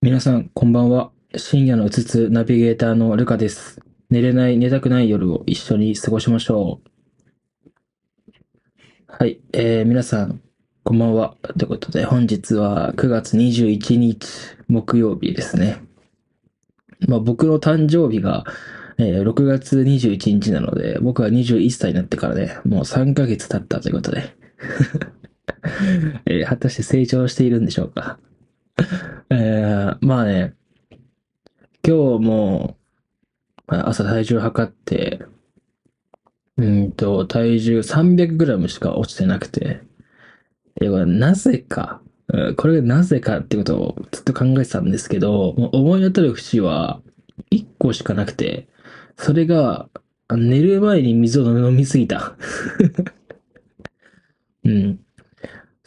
[0.00, 1.10] 皆さん、こんばんは。
[1.36, 3.80] 深夜のうつつナビゲーターのルカです。
[4.10, 6.88] 寝れない、寝たくない夜を一緒に過ごしましょう。
[9.08, 10.40] はい、えー、皆さん、
[10.84, 11.36] こんばんは。
[11.58, 14.28] ということで、本日は9月21日
[14.68, 15.82] 木曜日ですね。
[17.08, 18.44] まあ、僕の誕生日が、
[18.98, 24.32] えー6月21日なので、僕は21歳になってからね、もう3ヶ月経ったということで、
[26.26, 28.20] えー果たして成長しているんでしょうか？
[29.30, 30.54] えー、まあね、
[31.86, 32.76] 今日も、
[33.66, 35.24] 朝体重測って、
[36.56, 39.80] うんと、体重 300g しか落ちてなくて、
[40.80, 42.00] えこれなぜか、
[42.56, 47.00] これがなぜかってことをずっと考えてたんですけど、思い当たる節は
[47.50, 48.68] 1個しかなくて、
[49.16, 49.88] それが、
[50.30, 52.36] 寝る前に水を飲みすぎた。
[54.64, 55.00] うん。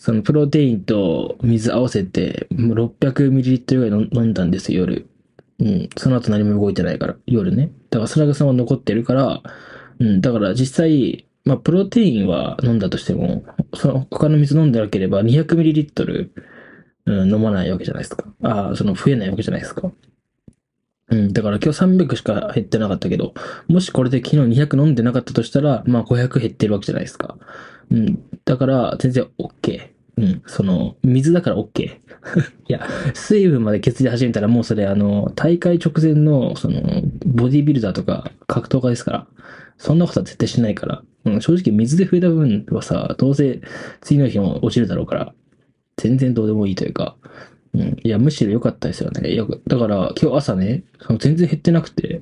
[0.02, 5.08] そのプロテインと水合わせて、もう 600ml ぐらい飲んだんですよ、夜。
[5.60, 5.90] うん。
[5.96, 7.71] その後何も動いてないから、夜ね。
[7.91, 9.44] だから、それがそのまま残ってるから、
[9.99, 10.20] うん。
[10.20, 13.44] だから、実際、まあ、プロテインは飲んだとしても、
[13.76, 16.29] その他の水飲んでなければ 200ml、
[17.05, 18.26] うん、飲まないわけじゃないですか。
[18.41, 19.91] ああ、その増えないわけじゃないですか。
[21.12, 21.32] うん。
[21.32, 23.35] だから今日300しか減ってなかったけど、
[23.68, 27.38] もしこれで昨日200飲んでなかったとしたら、まあ500減ってるわけじゃないですか。
[27.92, 28.24] うん。
[28.46, 29.90] だから、全然 OK。
[30.18, 30.42] うん。
[30.46, 31.84] その、水だから OK。
[31.84, 31.92] い
[32.68, 36.82] や、水分まで削り始めたらもうそれ、あの、大会直前の、その、
[37.26, 39.28] ボディビルダーとか格闘家ですから、
[39.78, 43.62] そんなことは絶対しないから、うん、正直水で増えた分はさ、どうせ
[44.02, 45.34] 次の日も落ちるだろうから、
[45.98, 47.16] 全然どうでもいいというか、
[47.74, 47.98] うん。
[48.04, 49.32] いや、むしろ良かったですよね。
[49.32, 52.22] いやだから、今日朝ね、その全然減ってなくて、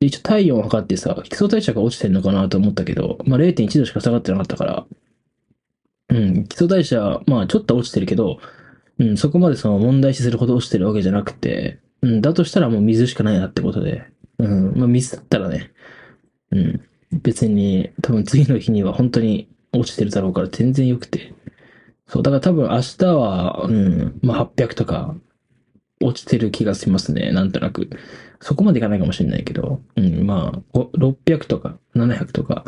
[0.00, 4.86] で一応体温を測ってさ、基礎代謝が落ちてんのかなと思ったけど、まあ0.1度しか下がってなかったから、
[6.12, 8.38] うん、基礎代謝、まあちょっと落ちてるけど、
[8.98, 14.04] うん、そこまでその問題視するほど落ちてるわけじゃなくて、うん、だとしたらもう水しかないなってことで、
[14.38, 15.72] うん、まあ水だったらね、
[16.50, 16.80] うん、
[17.22, 21.34] 別に多分次の日には本当に落ちてるだろうから全然良くて、
[22.06, 25.14] そう、だから多分明日は、うん、まあ800とか
[26.02, 27.88] 落ちてる気がしますね、なんとなく。
[28.40, 32.64] そこまでいかないかもしれないけど、うん、まあ、600とか700とか、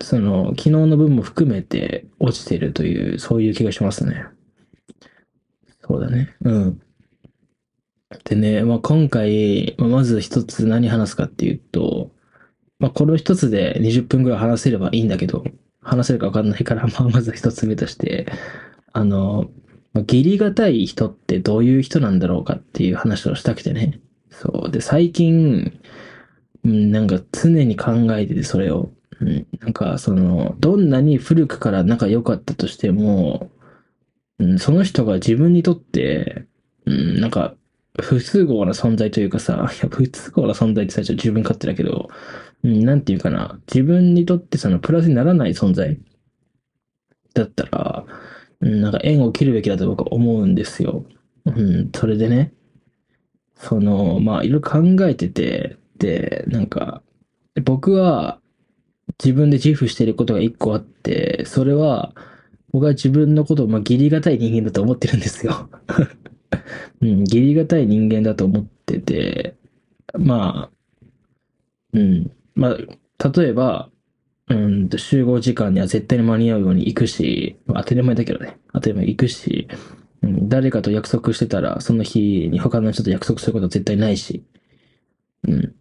[0.00, 4.24] その、昨日の分も含めて落ちてるという、そういう気がしますね。
[5.86, 6.34] そうだね。
[6.42, 6.80] うん。
[8.24, 12.10] でね、まあ、今回、まず一つ何話すかっていうと、
[12.78, 15.44] まあ、この一つで20分ぐらい話せればいいんだけど、
[15.82, 18.26] 話せるか分かんないから、 まあ、まず一つ目として、
[18.92, 19.50] あの、
[19.92, 24.00] まあ義理がたい人ってどういう人なんだろうかっていう話をしたくてね。
[24.30, 24.70] そう。
[24.70, 25.80] で、最近、
[26.64, 28.90] うん、なんか常に考えてて、それを。
[29.20, 33.50] なんか、その、どんなに古くから仲良かったとしても、
[34.38, 36.46] うん、その人が自分にとって、
[36.86, 37.54] うん、なんか、
[38.00, 42.08] 不都合な存在というかさ、いや、不都合な存在って最初自分勝手だけど、
[42.62, 45.98] うん、なんていうかな、自分にとってそのプラスにならない存在
[47.34, 48.04] だったら、
[48.60, 51.04] うん、なんか縁を切るべきだと僕は思うんですよ。
[51.44, 52.52] うん、それでね、
[53.56, 57.02] その、まあ、いろいろ考えてて、で、なんか、
[57.64, 58.40] 僕は
[59.22, 62.14] 自分で自負していることが一個あって、それは、
[62.72, 65.70] 僕は自分のことを、まあ、義理がたい人間だと思ってるんですよ。
[67.00, 69.54] うん、義理がたい人間だと思ってて、
[70.18, 70.70] まあ、
[71.92, 72.76] うん、ま
[73.20, 73.90] あ、例えば、
[74.48, 78.58] うんと、集合時間には絶対に間に合うように行くし、まあ当たり前だけどね。
[78.72, 79.68] 当たり前行くし、
[80.22, 84.44] うん、誰かと約束してたら、その日に他の人と約束することは絶対ないし、
[85.46, 85.74] うん。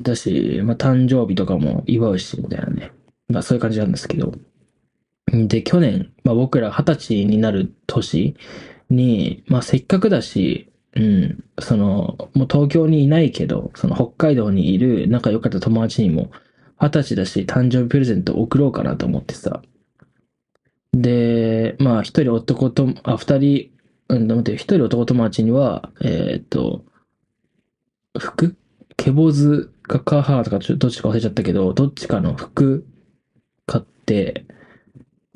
[0.00, 2.92] だし、まあ、誕生日とかも祝うし、みたいなね。
[3.28, 4.32] まあ、そういう感じなんですけど。
[5.30, 8.34] で、去年、まあ、僕ら二十歳になる年
[8.90, 16.30] に、まあ、せっかくだし、うん、その、もう東京にいないけど、その北海道にいる仲良かった友達にも、
[16.80, 19.62] 二十歳だし、誕生日プレゼント送ろうかなと思ってさ。
[20.92, 23.70] で、まあ、一人男と、あ、二人、
[24.08, 26.84] うん、待って、一人男友達には、えーっと、
[28.18, 28.54] 服？
[28.98, 32.86] ケボズかカーハーとかどっちか忘れちゃったけど、どっちかの服
[33.66, 34.46] 買って、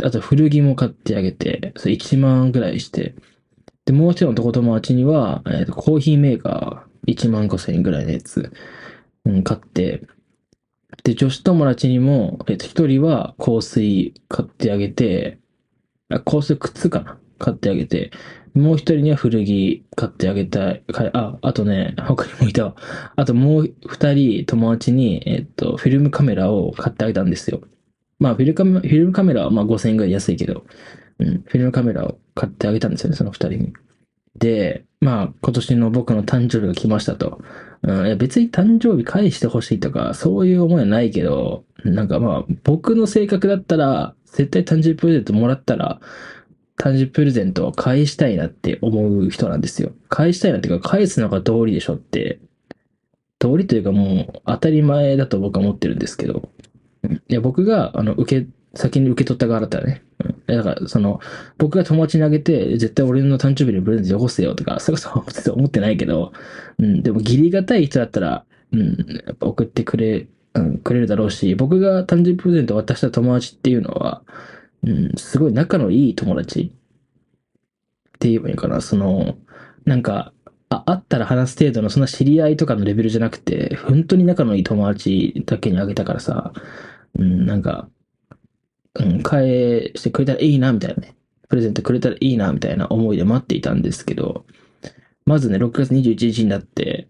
[0.02, 3.14] あと古着も買ってあげて、それ1万ぐらいして、
[3.84, 8.52] で、もう一人の男友達には、えーとコーヒーメーカー1万5千円ぐらいのやつ、
[9.24, 10.06] うん、買って、
[11.04, 15.38] で、女子友達にも、えっ、と、一人は香水買ってあげて、
[16.08, 18.10] あ、香水靴かな買ってあげて、
[18.56, 20.82] もう一人には古着買ってあげたい。
[21.12, 22.76] あ、あとね、他にもいたわ。
[23.14, 27.60] あともう二人友達に、えっと、フィルムカメラを買ってあげたんですよ。
[28.18, 30.64] まあ、フィルカメフィルムカメラはまあ5000円ぐらい安いけど、
[31.18, 33.72] うん、フィルムカメラを買ってあげたんですよね、その二人に。
[34.38, 37.40] で、まあ、今年の僕の誕生日が来ましたと。
[37.82, 46.00] うん、いや別に誕生日返してほしいとか、そういう思いはないけど、なんかまあ、僕の性格だったら、絶対誕生日プレゼントもらったら、
[46.78, 49.92] 誕生日プレゼントを返したいなって思う人なんですよ。
[50.08, 52.38] 返したいなっていうか、返すのが道理でしょって、
[53.38, 56.48] 道理というかもう当たり前だと僕は思ってるんですけど、
[57.28, 60.02] いや、僕が、あの、受け、先に受け取った側だったらね。
[60.22, 60.56] うん。
[60.56, 61.20] だから、その、
[61.58, 66.32] 僕が友達にあげて、絶対俺の誕生日にプレゼントよこせよとか、 それこそ思ってないけど、
[66.78, 68.82] うん、でも義理がたい人だったら、うん、
[69.26, 74.22] やっぱ送ってくれ、うん、くれるだろうし、僕が誕生日プレゼント渡した友達っていうのは、
[74.84, 76.72] うん、すごい仲のいい友達
[78.16, 78.80] って言えばいいかな。
[78.80, 79.36] その、
[79.84, 80.32] なんか、
[80.68, 86.52] あ、会ったら話す程度のそんな知り合いとかのレベルじゃなくて、本当に仲のいい友達だけにあげたからさ、
[87.18, 87.88] うん、なんか、
[88.94, 91.16] うん、返してくれたらいいな、みたいなね。
[91.48, 94.44] プレゼントくれたらいいな、みたいな思いで待っていたんですけど、
[95.24, 97.08] まずね、6月21日になって、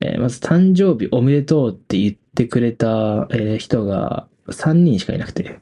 [0.00, 5.60] えー、まず誕生日おめでとうって言ってくれた、えー、人が3人しかいなくて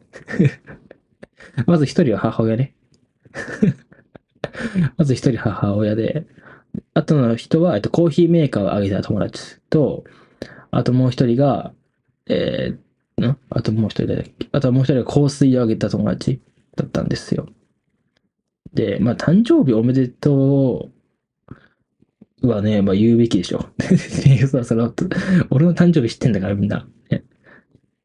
[1.66, 2.74] まず1人は母親ね
[4.96, 6.26] まず1人母親で、
[6.94, 10.04] あとの人は、えっと、コーヒーメーカーをあげた友達と、
[10.70, 11.72] あともう1人が、
[12.26, 16.40] えー、んあともう一人で、あともう一人が香水をあげた友達
[16.76, 17.48] だったんですよ。
[18.74, 20.90] で、まあ、誕生日おめでと
[22.42, 23.66] うはね、まあ、言うべきでしょ。
[24.50, 24.92] そその
[25.50, 26.86] 俺の誕生日知ってんだからみんな。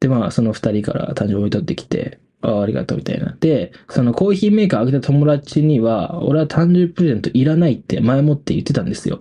[0.00, 3.36] で、まあ、その二人から誕生日おめでとうってきて、ああ、りがとうみたいな。
[3.40, 9.20] で、そのコーヒーメーカーあげた友達には、俺は誕生日プレゼントいらないって前もって言ってたんですよ。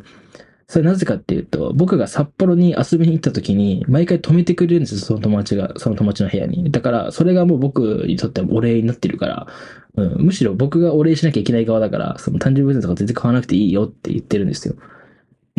[0.70, 6.70] それなぜかっていうと、僕が札幌に遊びに行った時に、毎回止めてくれるんですよ、その友達が、その友達の部屋に。
[6.72, 9.48] だから、それがもう僕にとってはお礼になってるから、
[9.96, 14.76] うん、むしろ僕がお礼しなきゃいけない側だから、その誕生日プレゼントとか全然買わなくていいよって言ってるんですよ。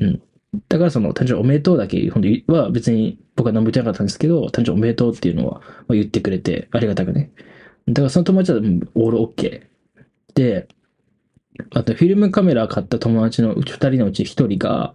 [0.01, 0.23] うん。
[0.69, 7.31] だからその誕生日おめでとうだけ、本当は別に僕は何も言ってなかったんですけど、誕生日おめでとうっていうのは言ってくれて、ありがたくね。
[7.89, 8.59] だからその友達は
[8.95, 10.35] オールオッケー。
[10.35, 10.69] で、
[11.75, 14.95] あと、フィルムカメラ買った友達のうち二人のうち一人が、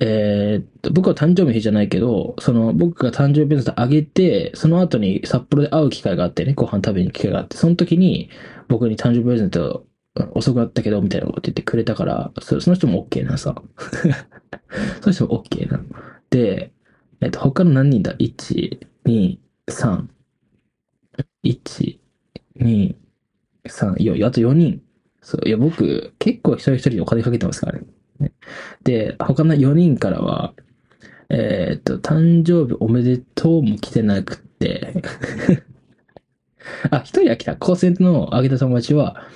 [0.00, 8.30] えー、っと、僕は誕生日じゃないけど、その、僕が誕生日プレゼントあげて、その後に札幌で会う機会があってね、ご飯食べに行く機会があって、その時に
[8.68, 9.86] 僕に誕生日プレゼント
[10.34, 13.54] 遅くなったけど、みたいなこと言ってくれたから、そその人も OK なさ。
[15.00, 15.80] その人も OK な。
[16.30, 16.72] で、
[17.20, 19.38] えっと、他の何人だ ?1、2、
[19.68, 20.06] 3。
[21.44, 21.98] 1、
[22.62, 22.94] 2、
[23.66, 24.82] 3、いや、あと4人。
[25.20, 27.78] そう、いや、僕、結構一人一人にお金かけてますから
[28.18, 28.32] ね。
[28.82, 30.54] で、他の4人からは、
[31.28, 35.02] えー、っと、誕生日おめでとうも来てなくて
[36.90, 37.56] あ、1人は来た。
[37.56, 39.26] 高専のあげた友達は、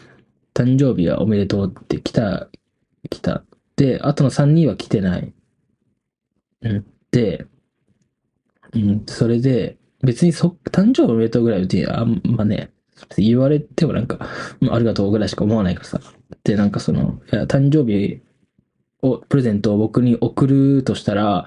[0.55, 2.49] 誕生日はおめでとうって来た、
[3.11, 3.45] 来た。
[3.77, 5.33] で、あとの3人は来てない。
[6.63, 6.87] うん。
[7.11, 7.47] で、
[8.75, 12.73] うん、それで、別にそ、誕生日おめでとうぐらいで、あんまね、
[13.17, 14.19] 言われてもなんか、
[14.71, 16.01] ありがとうぐらいしか思わないからさ。
[16.45, 18.21] で、なんかその、いや、誕生日
[19.03, 21.47] を、プレゼントを僕に送るとしたら、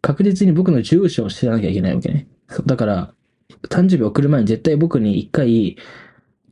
[0.00, 2.26] 確実に僕の住所を知らなきゃいけないわけね。
[2.66, 3.12] だから、
[3.68, 5.76] 誕生日送る前に絶対僕に一回、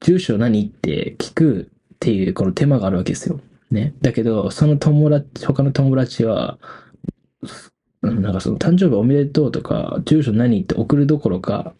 [0.00, 3.40] 住所何って聞くっていうこの手間があるわけですよ。
[3.70, 3.94] ね。
[4.02, 6.58] だけど、その友達、他の友達は、
[8.02, 11.74] なんかその誕生日おめでとうとか、住所何って送るどころか、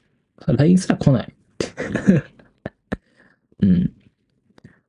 [0.47, 1.35] LINE すら来ない。
[3.65, 3.93] うん。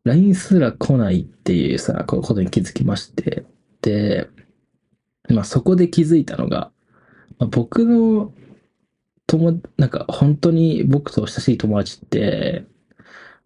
[0.04, 3.46] LINE すら来ないっていうさ、こういうことに気づきまして。
[3.82, 4.30] で、
[5.30, 6.72] まあそこで気づいたのが、
[7.40, 8.34] まあ、僕の
[9.28, 12.66] 友、なんか本当に僕と親しい友達って、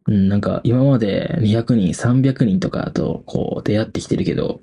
[0.08, 4.60] うん、なんか今まで200人、300人とかとこう出会ってきてるけど、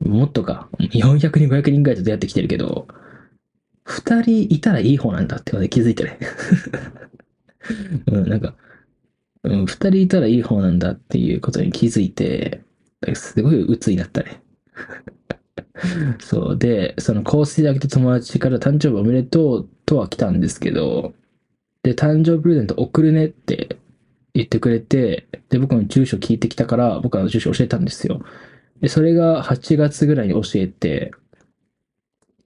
[0.00, 2.86] もっとか、400人、500人ぐらいと出会ってきてるけど、
[3.86, 6.18] 2人いたらいい方なんだってことで気づいてね。
[8.06, 8.54] うん、なんか、
[9.42, 12.62] うん、2人いたらいい方なんだっていうことに気づいて、
[13.14, 14.42] すごい鬱になったね。
[16.20, 16.58] そう。
[16.58, 21.14] で、その香水であげた友達から誕生日おめでとうとは来たんですけど、
[21.82, 23.78] で、誕生日プレゼント送るねって
[24.34, 28.22] 言ってくれて、で、僕の住所聞いてきたから、僕は住所教えたんですよ。
[28.80, 31.12] で、それが8月ぐらいに教えて、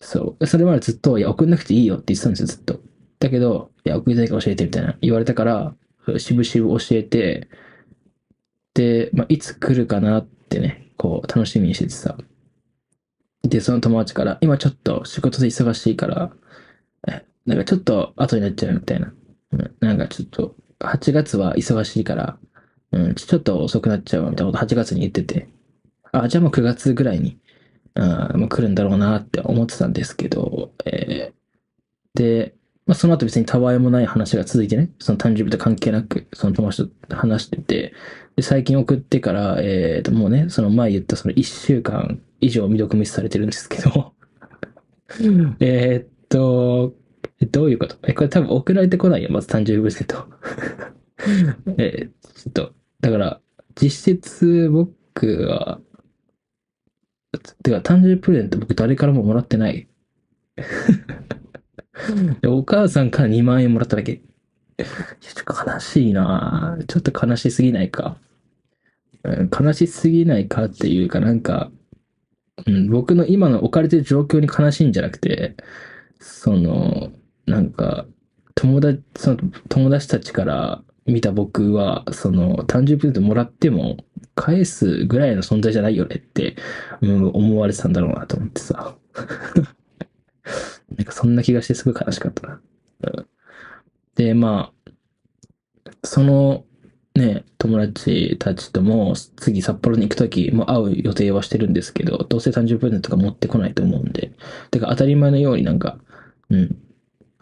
[0.00, 0.46] そう。
[0.46, 2.80] それまでずっと、いや、送んなくていいよって言ってたんですよ、ずっと。
[3.20, 5.74] だけど、いや、送りたいから教えてみたいな言われたから、
[6.18, 7.49] しぶしぶ教えて、
[8.75, 12.16] で、まあ、いつ来るかなってね、こう、楽しみにしててさ。
[13.42, 16.32] で、その友達から、今ちょっと仕事で忙しいから、
[17.46, 19.12] なんかちょっと後になっちゃうみたいな。
[19.52, 22.38] うん、なんかちょっと、8月は忙しいから、
[22.92, 25.49] うん、ちょっと遅くなっちゃうみたいなこと8月に言ってて。
[26.12, 27.38] あ、じゃあもう9月ぐらいに、
[27.94, 32.54] あもう来るんだろうなって思ってたんですけど、えー、で、
[32.86, 37.94] まあ、その後別にたわいもない話が続いてね、その誕生日と関係なく、その友達と話してて、
[38.36, 44.12] で、最近送ってから、えーと、もうね、その前言ったその1週間以上未読無視されてるんですけど
[45.60, 46.94] えっと、
[47.50, 47.96] どういうこと？
[48.02, 50.26] え、これ多分送られてこないよ、まず誕生日プレゼント。
[51.78, 53.40] えー、ちょっと、だから、
[53.80, 55.80] 実質僕は、
[57.62, 59.88] てか誕生日プレゼント僕誰からももらってない。
[62.46, 64.20] お母さんから2万円もらっただけ。
[64.76, 64.84] ちょ
[65.52, 68.18] っと悲しいなちょっと悲しすぎないか。
[69.58, 71.70] 悲しすぎないかっていうかなんか、
[72.66, 75.56] うん、僕の今の置かれてる状況に悲しいんじゃなくて、
[76.20, 77.12] その、
[77.46, 78.06] なんか、
[78.54, 83.98] 友達、その友達たちから見た僕は、その、誕生日プレゼントもらっても、
[84.36, 86.56] 返すぐらいの存在じゃないよねって、
[87.00, 88.96] うん、思われてたんだろうなと思ってさ。
[90.96, 92.60] なんかそんな気がしてすごい悲しかったな。
[93.02, 93.26] うん、
[94.16, 96.64] で、まあ、その
[97.16, 104.32] ね、友達たちとも次札幌に行くときも会う予定はしてるんですけど、どうせ誕生日プレゼントとか持ってこないと思うんで、
[104.72, 105.98] てか当たり前のようになんか、
[106.50, 106.76] うん、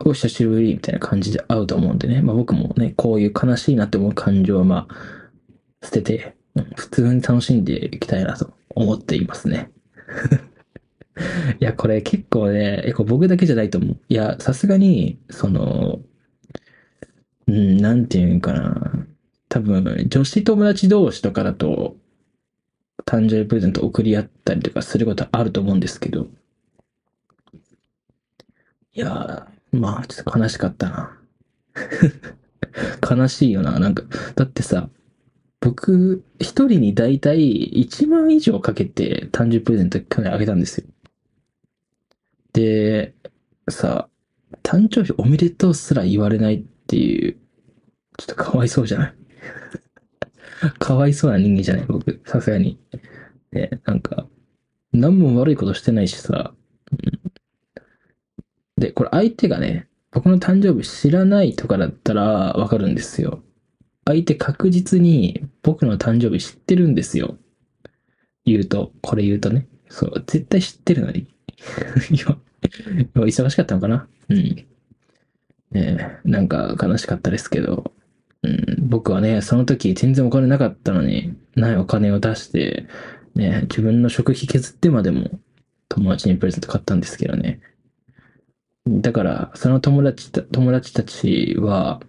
[0.04, 6.36] お久しぶりみたいな感じで会うと思うんでね、まあ僕もね、こういう悲しいなって思う感情はまあ、捨てて、
[6.76, 9.70] 普通に楽しんでいきたいなと思っていますね。
[11.60, 13.96] いや、これ結構ね、構僕だけじゃないと思う。
[14.08, 16.00] いや、さすがに、その、
[17.46, 19.06] うん、なんていうんかな。
[19.48, 21.96] 多分、女子友達同士とかだと、
[23.04, 26.28] 誕生日プレゼント送り合ったりとかすることあると思うんですけど。
[28.94, 31.18] いやまあ、ちょっと悲しかったな。
[33.16, 33.78] 悲しいよな。
[33.78, 34.04] なんか、
[34.34, 34.88] だってさ、
[35.60, 40.86] 僕、一人にだいたい1万以上かけて誕生日プレゼント去年あげたんですよ。
[42.52, 43.14] で、
[43.70, 44.08] さ、
[44.62, 47.36] 誕生日おめでとうすら言われないっていう、
[48.18, 49.14] ちょっとかわいそうじゃない？
[50.78, 52.78] かわいそうな人間じゃない僕、さすがに。
[53.52, 54.28] ね、なんか、
[54.92, 56.54] 何も悪いことしてないしさ。
[58.76, 62.22] で、これ相手がね、僕の誕生日知らないとかだったら
[62.54, 63.42] わかるんですよ。
[64.04, 67.38] 相手確実に僕の誕生日知ってるんですよ。
[68.44, 69.68] 言うと、これ言うとね。
[69.88, 71.31] そう、絶対知ってるのに。
[73.14, 74.06] 忙しかったのかな？
[74.28, 74.66] うん。
[75.72, 77.92] ねなんか悲しかったですけど、
[78.42, 82.86] うん、僕はね、その時全然お金なかったのに、ないお金を出して、
[83.34, 85.30] ね、自分の食費削ってまでも
[85.88, 87.60] 友達にプレゼント買ったんですけどね。
[88.86, 92.00] だから、その友達た、友達たちは、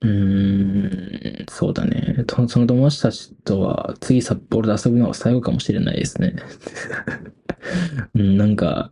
[0.00, 2.24] うーん、そうだね。
[2.48, 6.34] その友達たちとは次札幌で遊ぶのが最後かもしれないですね。
[8.14, 8.90] うん、なんか、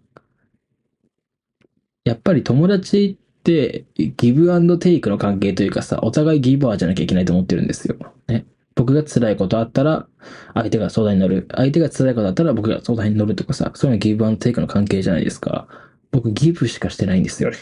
[2.04, 7.96] やっぱり友達ってギブアンドテイクの関係というかさ、お互いギバーじゃなきゃいけないと思ってるんですよ。
[8.28, 8.46] ね。
[8.74, 10.06] 僕が辛いことあったら、
[10.54, 11.46] 相手が相談に乗る。
[11.54, 15.68] 相手が辛いことあったら僕が相談に乗るとかさ、そういうのギブアンドテイクの関係じゃないですか。
[16.10, 17.52] 僕ギブしかしてないんですよ、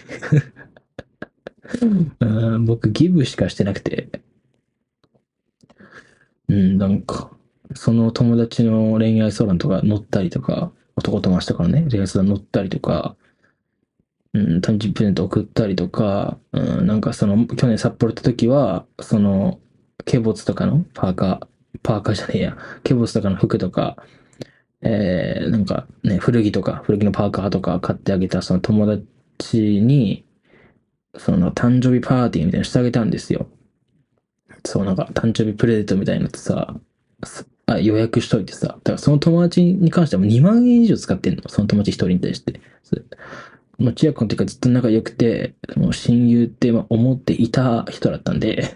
[2.23, 4.09] うん 僕ギブしかしてなくて。
[6.49, 7.30] うん、なんか、
[7.75, 13.17] その友達の恋愛相談とか乗ったりとか、男友達とかのね、恋愛相談乗ったりとか、
[14.35, 19.61] うん、誕生日プレゼント送ったりとか、うん、なんかその、去年札幌行った時は、その、
[20.05, 21.47] ケボツとかのパーカー、
[21.83, 23.97] パーカーじゃねえや、ケボツとかの服とか、
[24.81, 30.25] えー、なんかね、古着とか、古着のパーカーとか買ってあげたその友達に、
[31.17, 33.49] その誕生日パーティーみたいなのしてあげたんですよ。
[34.64, 36.76] そう、なんか誕生日プレゼントみたいなのってさ、
[37.68, 41.42] あ予約しといてさ、だからその友達に関してはも2万円以上使ってんの。
[41.48, 42.60] その友達一人に対して。
[43.78, 48.75] もう千秋君っていうかずっと仲良くて、もう親友って思っていた人だったんで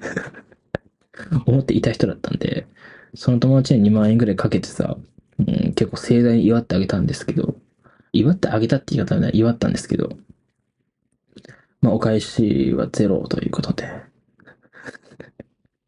[1.47, 2.67] 思っていた人だったんで、
[3.15, 4.97] その友達に2万円ぐらいかけてさ、
[5.39, 7.57] うん、結構盛大に祝ってあげたんですけど、
[8.13, 10.11] 祝ってあげたって言い方はね、祝ったんですけど、
[11.81, 13.89] まあお返しはゼロということで。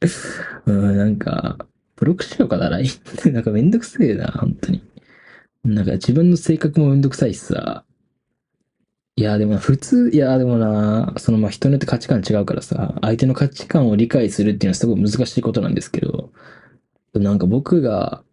[0.66, 1.58] うん、なんか、
[1.96, 2.90] ブロックしようかな、LINE
[3.32, 4.82] なんかめんどくせえな、本当に。
[5.64, 7.84] なんか自分の性格もめんどくさいしさ。
[9.16, 16.32] いや、でも普通、いや、でもな、そのま人によって価値観違うからさ、相手の価値観を理解するっていうのはすごい難しいことなんですけど、
[17.14, 18.24] なんか僕が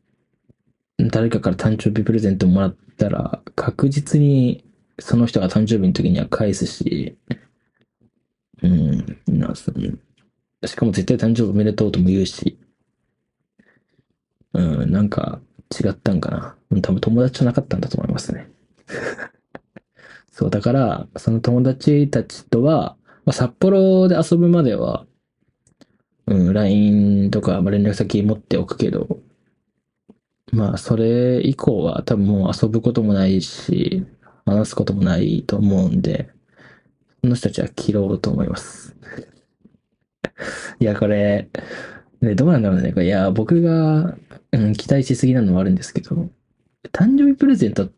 [0.98, 4.65] 誰かから誕生日プレゼントもらったら、確実に
[5.00, 7.15] その人が誕生日の時には返すし、
[8.63, 12.58] うん、なしかも絶対誕生日おめでとうとも言うし、
[14.53, 15.39] うん、なんか
[15.72, 16.55] 違ったんかな。
[16.81, 18.50] 多分友達じゃなかったんだと思いますね。
[20.31, 25.05] そう、だから、その友達たちとは、まあ、札幌で遊ぶまでは、
[26.27, 29.20] うん、LINE とか、まあ、連絡先持っておくけど、
[30.51, 34.05] まあ、それ以降は多分もう遊ぶこともないし、
[34.46, 36.29] 話すこともないと思うんで、
[37.24, 38.96] その人たちは切ろうと思います。
[40.79, 41.50] いや、これ、
[42.21, 42.93] ね、どうなんだろうね。
[43.03, 44.15] いや、僕が、
[44.51, 46.29] うん、期待しすぎなのもあるんですけど、
[46.91, 47.89] 誕生日プレゼント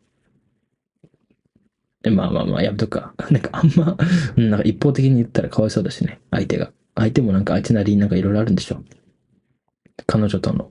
[2.10, 3.14] まあまあまあ、やめとくか。
[3.30, 3.96] なんかあんま、
[4.36, 6.72] なんか一方的に言ったらかわいそうだしね、相手が。
[6.94, 8.82] 相手もなんかあいつなりになんかいろいろあるんでしょ。
[10.06, 10.70] 彼女との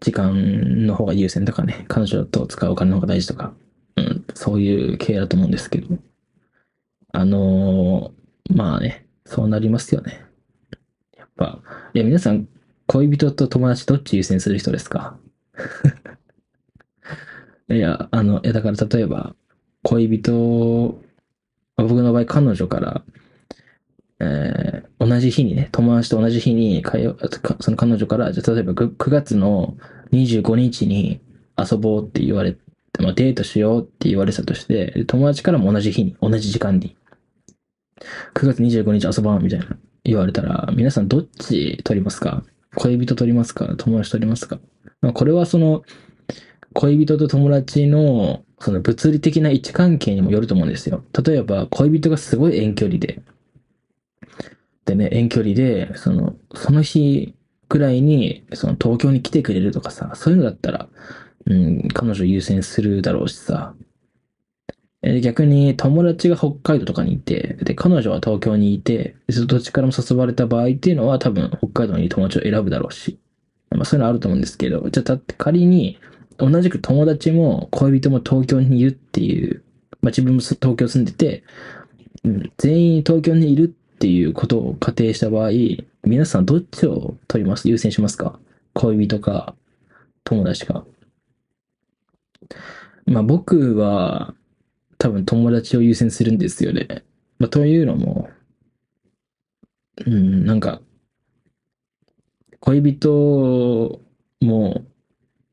[0.00, 3.54] 時間の方が優先とかね、彼女と使うお金の方が大事とか、
[3.96, 5.96] うん、そういう系だと思うんですけど。
[7.12, 10.24] あのー、まあね、そうなりますよね。
[11.16, 11.62] やっぱ、
[11.94, 12.48] いや皆さん、
[12.86, 15.18] 恋人と友達どっち優先する人ですか？
[17.70, 19.34] いや、あの、いやだから例えば、
[19.82, 21.00] 恋人、
[21.76, 23.04] 僕の場合彼女から、
[24.20, 26.82] えー、同じ日にね、友達と同じ日に
[27.60, 29.76] その彼女から、じゃ例えば 9, 9月の
[30.12, 31.20] 25日に
[31.58, 32.58] 遊ぼうって言われて、
[33.00, 36.96] まあ、デートしようって言われたとして、友達からも同じ日に、同じ時間に、
[38.34, 39.66] 9月25日遊ぼうみたいな
[40.04, 42.44] 言われたら、皆さんどっち取りますか？
[42.74, 43.74] 恋人取りますか？
[43.76, 44.58] 友達取りますか？
[45.00, 45.82] ま、これはその、
[46.72, 51.04] 恋人と友達のその物理的な位置関係にもよると思うんですよ。
[51.24, 53.22] 例えば、恋人がすごい遠距離で、
[54.84, 57.34] でね、遠距離で、その、その日
[57.68, 60.88] くらいに、その東京に来てくれるとかさ、そういうのだったら、
[61.46, 63.74] うん、彼女優先するだろうしさ。
[65.06, 73.18] え逆に友達が北海道とかにいて、で、彼女は東京にいて、どっちからも誘われた場合っていうのは多分北海道に友達を選ぶだろうし。
[73.70, 75.98] まあそういうのあると思うんですけど、じゃあだって仮に、
[76.38, 79.62] 同じく友達も恋人も東京にいるっていう、
[80.00, 81.44] まあ自分も東京住んでて、
[82.24, 85.50] うん、全員東京にいるっていうことを仮定した場合、
[86.04, 87.68] 皆さんどっちを取ります？
[87.68, 88.38] 優先しますか？
[88.72, 89.54] 恋人か
[90.24, 90.84] 友達か。
[93.06, 94.34] まあ僕は
[95.04, 97.04] 多分友達を優先するんですよね。
[97.38, 98.30] まあ、というのも、
[100.06, 100.80] うん、なんか、
[102.60, 104.00] 恋人
[104.40, 104.86] も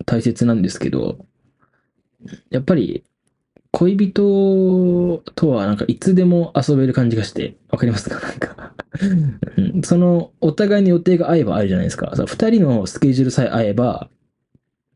[0.05, 1.25] 大切なんですけど、
[2.49, 3.03] やっぱり
[3.71, 8.21] 恋人とはなんかいつでも遊べる感じがして、わかりますか？
[8.21, 8.73] なんか
[9.83, 12.13] そのお互いの予定が合えば会えるじゃないですか。
[12.15, 14.09] 二人のスケジュールさえ合えば、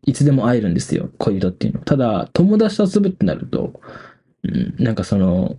[0.03, 1.81] いつでも会えるんですよ、恋人っていうの。
[1.81, 3.81] ただ、友達と遊ぶってなると、
[4.77, 5.57] うん、なんかその、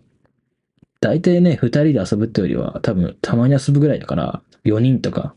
[1.00, 5.34] 大体ね、二人で遊ぶってよりは、多分、たまに遊ぶぐらいだから、4人とか、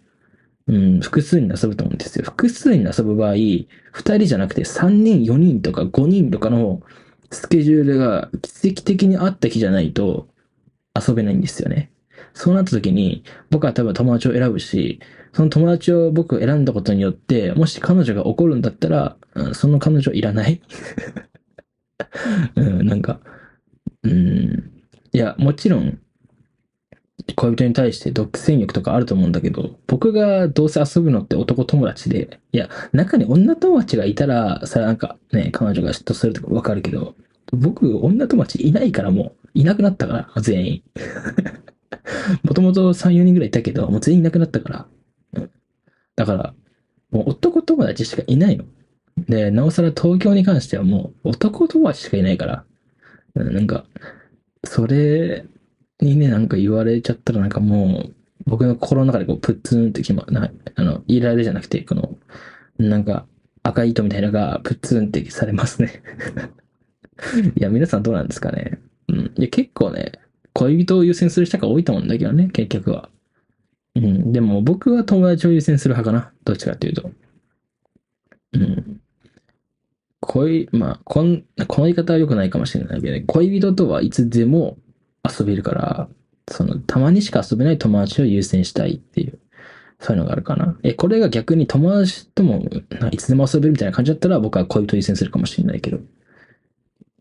[0.68, 2.26] うん、複数人遊ぶと思うんですよ。
[2.26, 6.82] 複数人遊ぶ場合、二人じゃなくて3人、4人とか5人とかの
[7.32, 10.28] スケジュールが奇跡的にあった日じゃないと
[10.96, 11.92] 遊べないんですよね。
[12.34, 15.00] そうなった時に、僕は多分友達を選ぶし、
[15.34, 20.62] その友達を僕選んだことによって、もし彼女が怒るんだったら、うん、その彼女いらない
[22.56, 23.20] うん、なんか、
[24.04, 24.72] うん、
[25.12, 26.00] いや、もちろん、
[27.36, 37.16] 恋人に対して独占欲とかあると思うんだけど、僕がどうせ遊ぶのって男友達で、いや、中に女友達がいたら、さ、なんかね、彼女が嫉妬するとかわかるけど、
[37.52, 40.84] 僕、女友達いないからもう、いなくなったから、全員。
[42.44, 44.88] もともと3、4人ぐらいいたけど、もう全員いなくなったから。
[46.16, 46.54] だから、
[47.12, 48.66] もう男友達しかいないの。
[49.28, 52.66] で、なおさら東京に関してはもう男友達しかいないから。
[53.44, 53.86] なんか、
[54.64, 55.46] それ
[56.02, 62.18] にね、なんか言われちゃったらなんかもう、僕の心の中でこう、プッツンってきま、な、あの、イライラじゃなくて、この、
[62.78, 63.26] なんか、
[63.64, 66.02] 赤い糸みたいなのが、プッツンってされますね
[67.56, 68.80] いや、皆さんどうなんですかね。
[69.08, 69.18] うん。
[69.38, 70.14] いや、結構ね、
[70.54, 73.10] 恋人を優先する人が多いと思うんだけどね、結局は。
[73.96, 74.32] うん。
[74.32, 76.34] でも、僕は友達を優先する派かな。
[76.46, 77.12] どっちかっていうと。
[78.54, 79.02] うん。
[80.22, 84.78] 恋、まあ、こん、この言い方は良くないかもしれないけど、ね、恋人とはいつでも
[85.28, 86.10] 遊べるから、
[86.50, 89.40] その、たまにしか遊べない友達を優先したいっていう、
[90.00, 90.78] そういうのがあるかな。
[90.84, 92.66] え、これが逆に友達とも
[93.12, 96.00] いつでも遊べるみたいな感じだったら僕は恋人優先するかもしれないけど。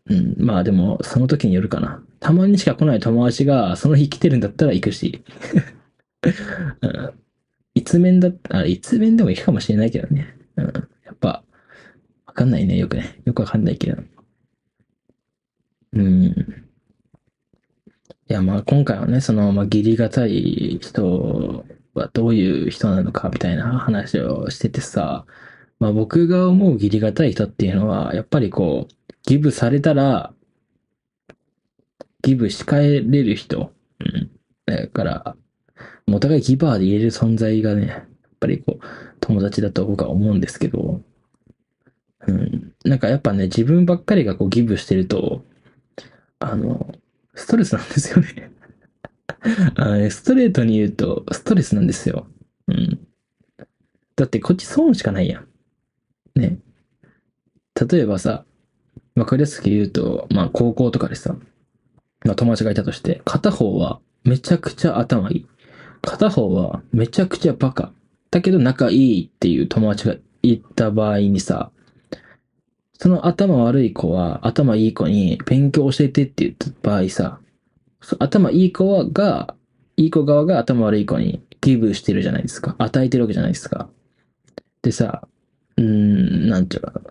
[0.09, 2.01] うん、まあでも、その時によるかな。
[2.19, 5.23] たまにしか来ない友達がその日来てるんだったら行くし。
[6.81, 7.11] うん、
[7.75, 10.35] 一面だったら、一面でも行くかもしれないけどね。
[10.57, 10.71] うん、や
[11.13, 11.43] っぱ、
[12.29, 13.19] わかんないね、よくね。
[13.25, 14.03] よくわかんないけど。
[15.93, 16.25] うん。
[16.27, 16.33] い
[18.27, 21.65] や、まあ今回はね、その、まあ義理がたい人
[21.95, 25.25] はどういう人なのかみたいな話をしててさ、
[25.79, 30.31] まあ僕が思う義理がたい人っていうのは、やっぱりこう、ギブされたら、
[32.21, 33.73] ギブし返れる人。
[34.01, 34.29] うん。
[34.67, 35.35] だから、
[36.07, 38.03] お互いギバーで言える存在がね、やっ
[38.39, 38.85] ぱりこう、
[39.19, 41.01] 友達だと僕は思うんですけど、
[42.27, 42.73] うん。
[42.85, 45.43] なんかやっぱね、自分ばっかりがこうギブしてると、
[46.39, 46.93] あの、
[47.35, 48.51] ストレスなんですよね。
[49.75, 52.27] あねストレートに言うと、ストレスなんですよ。
[52.67, 52.99] うん。
[54.15, 55.47] だってこっち損しかないやん。
[56.39, 56.59] ね。
[57.89, 58.45] 例えばさ、
[59.15, 61.35] わかりやすく言うと、まあ高校とかでさ、
[62.25, 65.47] まあ友達がいたとして、片方はめちゃくちゃ頭いい。
[66.01, 67.93] 片方はめちゃくちゃバカ。
[68.31, 71.71] だけど仲いいっていう友達がいた場合にさ、
[73.01, 77.39] その頭悪い子は頭いい子に勉強教えてって言った場合さ、
[78.19, 79.55] 頭いい子はが、
[79.95, 82.75] いい子側が頭悪い子にギブしてるじゃないですか。
[82.77, 83.89] 与えてるわけじゃないですか。
[84.81, 85.25] でさ、
[85.77, 87.01] うーん、なんちゅうか。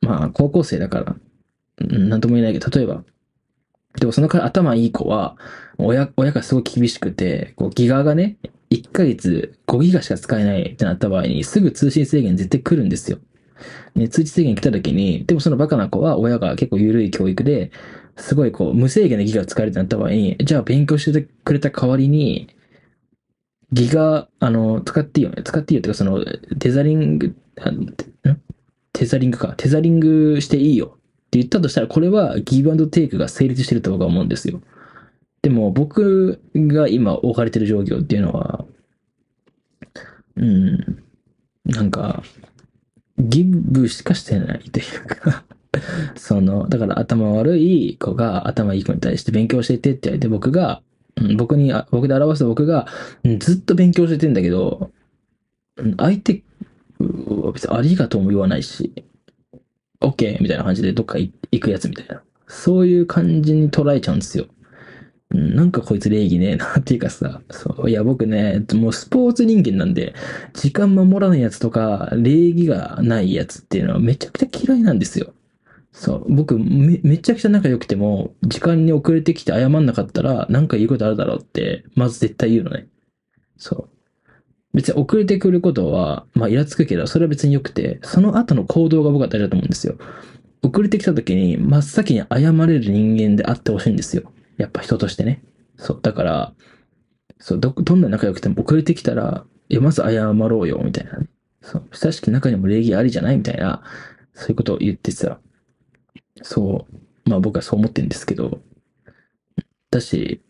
[0.00, 1.16] まあ、高校生だから、
[1.78, 3.04] うんなんとも言えないけど、例えば、
[4.00, 5.36] でもそのから頭いい子は、
[5.76, 8.38] 親、親がすごい厳しくて、こう、ギガがね、
[8.70, 13.18] 1ヶ月5ギガしか使えないってなった場合に、すぐ通信制限絶対来るんですよ。
[13.94, 17.70] ね、通知制限来た時に、でもそのバカな子は親が結構緩い教育で、
[18.16, 22.48] すごいこう、無制限でギガ使えるってなった場合に、じゃあ勉強してくれた代わりに、
[23.72, 25.42] ギガ、あの、使っていいよね。
[25.42, 26.24] 使っていいよっていうか、その、
[26.60, 27.34] テザリング、ん？
[28.92, 29.54] テザリングか。
[29.56, 30.90] テザリングしていいよっ
[31.30, 34.60] て言ったとしたら、これはギブアンドテイクが成立してると僕は思うんですよ。
[35.42, 38.64] でも僕が今置かれてる状況っていうのは、
[40.36, 41.02] うん、
[41.64, 42.22] なんか、
[43.18, 45.44] ギブしかしてないというか、
[46.16, 50.82] その、だから頭悪い子が頭いい子に対して勉強教えてって言われて僕が、
[51.36, 52.86] 僕に、僕で表すと僕が、
[53.38, 54.90] ずっと勉強教えてんだけど、
[55.96, 56.42] 相手
[57.52, 58.92] 別にありがとうも言わないし、
[60.00, 62.22] OK みたいな感じでどっか行くやつみたいな。
[62.46, 64.46] そういう感じに捉えちゃうんですよ。
[65.34, 70.14] なんかこいつ礼儀ねえなっていうかさ、そう、いや僕ね、もうスポーツ人間なんで、
[70.52, 75.34] 時間守らないやつとか、礼儀がないやつっていうのはめちゃくちゃ嫌いなんですよ。
[75.92, 82.86] そう、僕め、めちゃくちゃ仲良くても、時間に遅れてきて謝んなかったら、なんか言うことあるだろうって、まず絶対言うのね。
[83.56, 83.94] そう。
[84.74, 89.96] 別に遅れてくることは、まあ、イラつくけど、それは別に良くて、その後の行動が僕は大事だと思うんですよ。
[90.62, 94.32] 遅れてきた時に、真っ先に謝れる人間であってほしいんですよ。
[94.58, 95.42] やっぱ人としてね。
[95.76, 96.00] そう。
[96.00, 96.54] だから、
[97.38, 101.18] そう、ど、どんな仲良くても遅れてきたら、いや、まず謝ろうよ、みたいな。
[101.62, 101.88] そう。
[101.92, 103.82] 親しき中にも礼儀ありじゃないみたいな、
[104.34, 105.38] そういうことを言ってさ、
[106.42, 107.30] そう。
[107.30, 108.60] まあ僕はそう思ってるんですけど、
[109.90, 110.42] だし、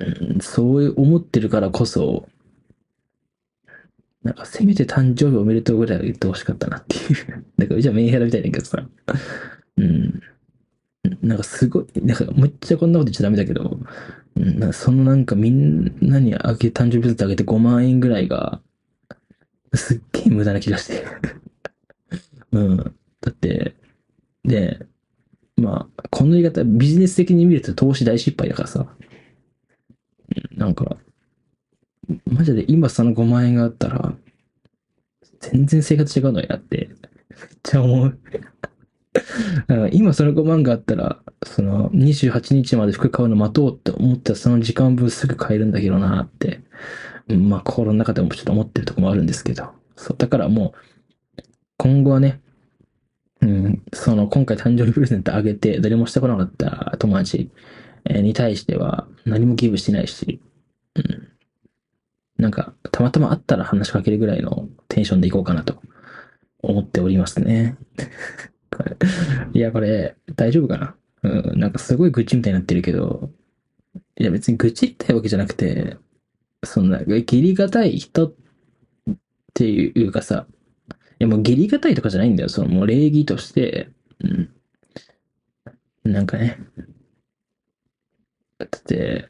[0.00, 2.28] うん、そう思ってるからこそ、
[4.22, 7.44] なんかせめて誕生日おめでとうぐらいは言ってほしかったなっていう。
[7.56, 8.86] なんかじゃあメンヘラみたいだけどさ。
[9.76, 10.22] うん。
[11.22, 13.78] なんかすごい、なんかめっちゃこんなこと言っちゃダメだけど、
[14.36, 18.60] なんかそのなんかみんなにあげ、誕生日プレゼントあげて5万円ぐらいが、
[19.74, 21.04] すっげえ無駄な気がして。
[22.52, 22.76] うん。
[22.76, 22.84] だ
[23.30, 23.74] って、
[24.44, 24.86] で、
[25.56, 28.96] まあ、この言い方、ビジネス的に見ると投資大失敗だからさ。
[30.56, 30.96] なんか、
[32.26, 34.14] マジで今その5万円があったら、
[35.40, 36.98] 全然生活違うのになって、めっ
[37.62, 38.20] ちゃ思う。
[39.92, 46.62] 今その5万があったら、その28日まで服買うの待とうって思ったらその時間分すぐ買えるんだけどなって、
[47.28, 50.74] まあ心の中でもちょっと思ってるとこもあるんですけど、そう、だからも
[51.38, 51.42] う、
[51.78, 52.40] 今後はね、
[53.42, 57.50] うん、その今回誕生日プレゼントあげて誰もしてこなかった友達
[58.04, 60.40] に対しては何もギブしてないし、
[60.94, 61.28] うん。
[62.36, 65.80] なんか、たまたま会ったら話しかけるぐらいのテンションでいこうかなと
[66.62, 67.76] 思っておりますね。
[69.52, 70.94] いや、これ、大丈夫かな？
[71.22, 73.30] うん、なんかすごい愚痴みたいになってるけど、
[74.16, 75.96] いや別に愚痴ったいわけじゃなくて、
[76.64, 78.34] そんな、義理がたい人っ
[79.54, 80.46] ていうかさ、
[80.88, 82.48] いやもう義理がたいとかじゃないんだよ。
[82.48, 86.12] そのもう礼儀として、うん。
[86.12, 86.58] なんかね。
[88.58, 89.28] だって、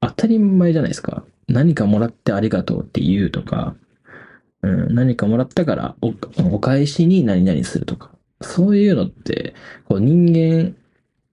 [0.00, 1.24] 当たり前じゃないですか。
[1.48, 3.76] 何かもらってありがとうって言うとか、
[4.62, 6.14] うん、何かもらったからお
[6.54, 8.11] お返しに何々するとか。
[8.42, 9.54] そういうのって、
[9.88, 10.74] こう人間っ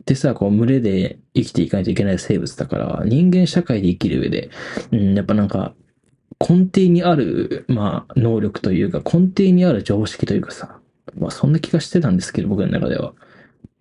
[0.05, 4.49] てさ、こう群れで生きていかないといけない生物だから、人間社会で生きる上で、
[4.91, 5.73] うん、やっぱなんか、
[6.39, 10.79] 根底にある、まあ、能力というか、根底にある常識というかさ、
[11.17, 13.13] まあ、そんな気がしてたんですけど、僕の中では。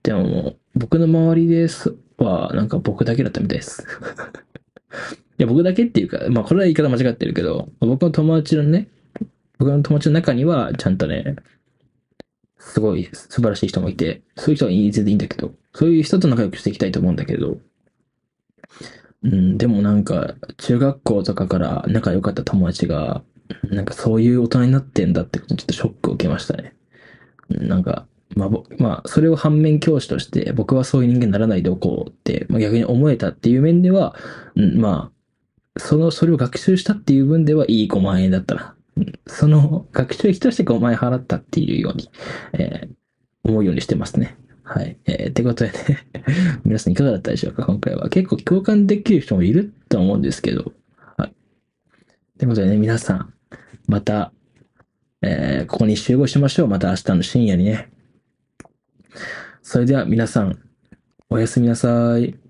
[0.02, 3.86] でもも、僕の周りですは、なんか僕だけだったみたいです。
[5.38, 8.88] いや、僕だけっていうか、まあ、これは言い方間違ってるけど、僕の友達のね、
[9.58, 11.36] 僕の友達の中には、ちゃんとね、
[12.58, 17.58] すごい素晴らしい人もいて、そういう人は全然いいんだけど、そういう人と仲良くしていきたいと思うんだけど、
[19.22, 23.22] うん、でもなんか、中学校とかから仲良かった友達が、
[23.64, 26.74] なんかそういう大人になってんだってことにちょっとショックを受けましたね。
[27.48, 34.14] なんか、まあ、まあ、それを反面教師として、僕はそういう人間にならないでおこうって、まあ、逆に思えたっていう面では、
[34.54, 38.76] うん、まあ、その、それを学習したっていう分ではいい5万円だったな。
[39.26, 42.10] その学習費として5万円払ったっていうように、
[42.52, 42.88] えー、
[43.44, 44.36] 思うようにしてますね。
[44.62, 44.98] はい。
[45.06, 46.06] えー、ってことでね
[46.64, 47.64] 皆さんいかがだったでしょうか？
[47.64, 48.08] 今回は。
[48.08, 50.72] 結構共感できる人もいると思うんですけど。
[51.16, 51.30] はい。
[51.30, 51.32] っ
[52.38, 53.34] てことでね、皆さん、
[53.86, 54.32] また、
[55.22, 56.68] えー、ここに集合しましょう。
[56.68, 57.90] また明日の深夜にね。
[59.62, 60.58] それでは皆さん、
[61.30, 62.47] おやすみなさい。